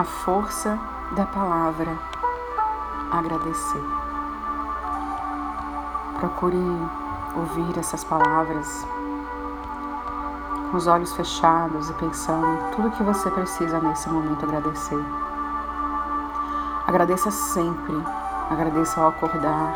[0.00, 0.78] a força
[1.12, 1.94] da palavra
[3.10, 3.84] agradecer.
[6.18, 6.56] Procure
[7.36, 8.86] ouvir essas palavras
[10.70, 15.04] com os olhos fechados e pensando em tudo que você precisa nesse momento agradecer.
[16.86, 18.02] Agradeça sempre,
[18.48, 19.74] agradeça ao acordar,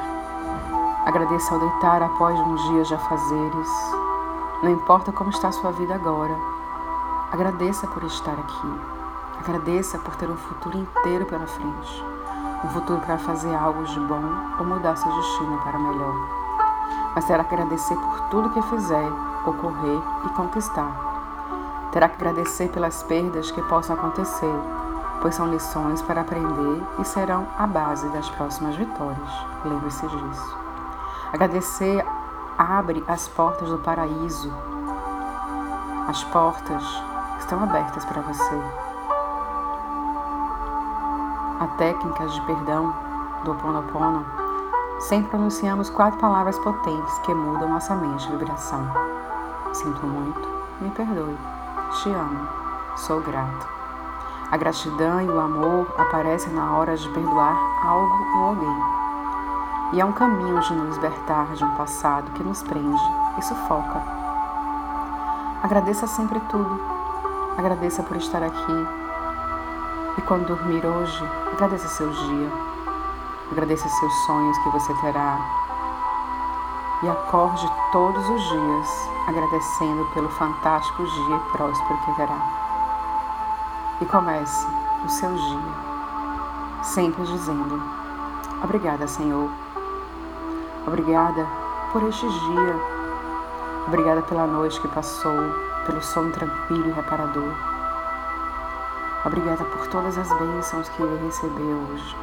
[1.04, 3.68] agradeça ao deitar após um dia de afazeres.
[4.62, 6.34] Não importa como está a sua vida agora,
[7.30, 9.03] agradeça por estar aqui.
[9.44, 12.02] Agradeça por ter um futuro inteiro pela frente.
[12.64, 14.22] Um futuro para fazer algo de bom
[14.58, 16.14] ou mudar seu destino para melhor.
[17.14, 19.06] Mas terá que agradecer por tudo que fizer,
[19.44, 21.90] ocorrer e conquistar.
[21.92, 24.54] Terá que agradecer pelas perdas que possam acontecer,
[25.20, 29.30] pois são lições para aprender e serão a base das próximas vitórias.
[29.62, 30.58] Lembre-se disso.
[31.34, 32.02] Agradecer
[32.56, 34.50] abre as portas do paraíso.
[36.08, 36.82] As portas
[37.38, 38.93] estão abertas para você.
[41.64, 42.94] A técnica de perdão
[43.42, 44.22] do Ho Oponopono,
[45.00, 48.86] sempre pronunciamos quatro palavras potentes que mudam nossa mente e vibração.
[49.72, 50.46] Sinto muito,
[50.82, 51.38] me perdoe,
[51.90, 52.46] te amo,
[52.98, 53.66] sou grato.
[54.50, 58.82] A gratidão e o amor aparecem na hora de perdoar algo ou alguém.
[59.94, 63.02] E é um caminho de nos libertar de um passado que nos prende
[63.38, 64.02] e sufoca.
[65.62, 66.78] Agradeça sempre tudo.
[67.56, 69.04] Agradeça por estar aqui.
[70.16, 72.50] E quando dormir hoje, agradeça seu dia.
[73.52, 75.38] Agradeça seus sonhos que você terá.
[77.02, 82.38] E acorde todos os dias agradecendo pelo fantástico dia próspero que terá.
[84.00, 84.66] E comece
[85.04, 85.94] o seu dia
[86.84, 87.82] sempre dizendo:
[88.62, 89.50] Obrigada, Senhor.
[90.86, 91.46] Obrigada
[91.92, 92.76] por este dia.
[93.86, 95.36] Obrigada pela noite que passou,
[95.86, 97.73] pelo sono tranquilo e reparador.
[99.24, 102.16] Obrigada por todas as bênçãos que ele recebeu hoje.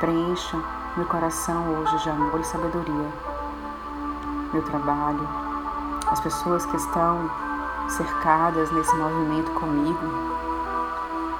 [0.00, 0.58] Preencha
[0.96, 3.08] meu coração hoje de amor e sabedoria.
[4.52, 5.28] Meu trabalho,
[6.10, 7.30] as pessoas que estão
[7.88, 10.36] cercadas nesse movimento comigo.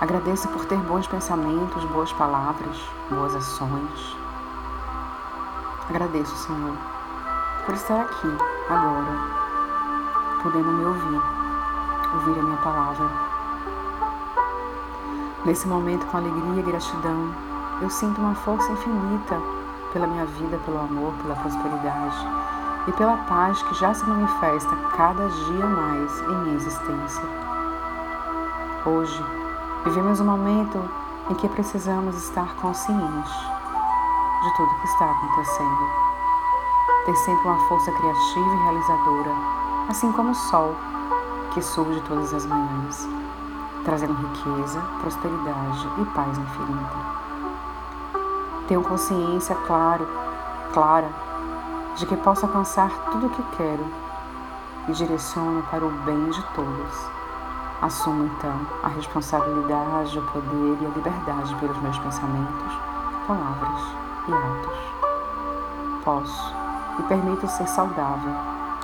[0.00, 2.80] Agradeço por ter bons pensamentos, boas palavras,
[3.10, 4.16] boas ações.
[5.90, 6.76] Agradeço, Senhor,
[7.64, 8.28] por estar aqui
[8.68, 11.22] agora, podendo me ouvir,
[12.14, 13.25] ouvir a minha palavra.
[15.46, 17.32] Nesse momento, com alegria e gratidão,
[17.80, 19.40] eu sinto uma força infinita
[19.92, 22.16] pela minha vida, pelo amor, pela prosperidade
[22.88, 27.22] e pela paz que já se manifesta cada dia mais em minha existência.
[28.84, 29.24] Hoje,
[29.84, 30.82] vivemos um momento
[31.30, 33.32] em que precisamos estar conscientes
[34.42, 35.90] de tudo que está acontecendo.
[37.04, 39.30] Ter sempre uma força criativa e realizadora,
[39.88, 40.74] assim como o sol
[41.54, 43.08] que surge todas as manhãs,
[43.86, 46.96] trazendo riqueza, prosperidade e paz infinita.
[48.66, 50.06] Tenho consciência claro,
[50.74, 51.08] clara
[51.94, 53.86] de que posso alcançar tudo o que quero
[54.88, 57.06] e direciono para o bem de todos.
[57.80, 62.72] Assumo então a responsabilidade, o poder e a liberdade pelos meus pensamentos,
[63.28, 63.82] palavras
[64.26, 64.78] e atos.
[66.04, 66.54] Posso
[66.98, 68.32] e permito ser saudável,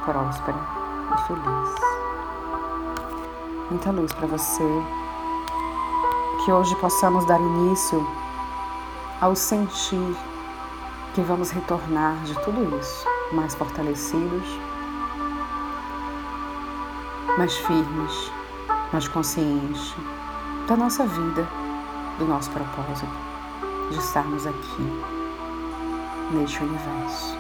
[0.04, 0.58] próspera
[1.12, 1.91] e feliz.
[3.72, 4.68] Muita luz para você.
[6.44, 8.06] Que hoje possamos dar início
[9.18, 10.14] ao sentir
[11.14, 14.46] que vamos retornar de tudo isso mais fortalecidos,
[17.38, 18.30] mais firmes,
[18.92, 19.94] mais conscientes
[20.68, 21.48] da nossa vida,
[22.18, 23.08] do nosso propósito,
[23.90, 25.02] de estarmos aqui,
[26.30, 27.38] neste universo.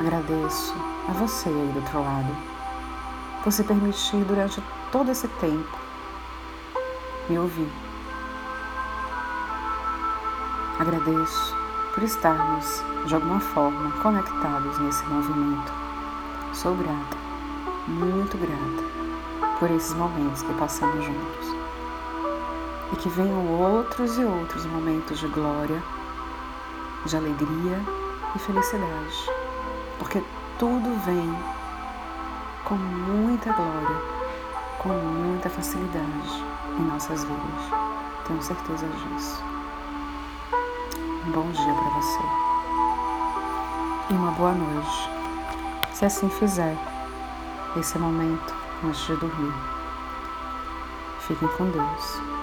[0.00, 0.74] Agradeço
[1.08, 2.36] a você aí do outro lado
[3.44, 4.60] por se permitir durante
[4.92, 5.78] todo esse tempo
[7.28, 7.70] me ouvir.
[10.78, 11.56] Agradeço
[11.94, 15.72] por estarmos, de alguma forma, conectados nesse movimento.
[16.52, 17.16] Sou grata,
[17.86, 21.48] muito grata, por esses momentos que passamos juntos.
[22.92, 25.80] E que venham outros e outros momentos de glória,
[27.06, 27.80] de alegria
[28.34, 29.30] e felicidade,
[29.98, 30.22] porque
[30.58, 31.36] tudo vem
[32.64, 34.19] com muita glória,
[34.82, 36.42] com muita facilidade
[36.78, 37.70] em nossas vidas.
[38.26, 39.44] Tenho certeza disso.
[41.26, 42.50] Um bom dia para você
[44.10, 45.10] e uma boa noite,
[45.92, 46.76] se assim fizer
[47.76, 49.54] esse momento antes de dormir.
[51.20, 52.39] Fiquem com Deus.